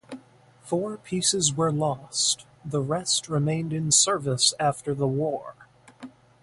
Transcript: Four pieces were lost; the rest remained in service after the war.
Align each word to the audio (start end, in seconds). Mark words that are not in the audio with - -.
Four 0.63 0.97
pieces 0.97 1.53
were 1.55 1.71
lost; 1.71 2.47
the 2.65 2.81
rest 2.81 3.29
remained 3.29 3.71
in 3.71 3.91
service 3.91 4.51
after 4.59 4.95
the 4.95 5.05
war. 5.05 5.53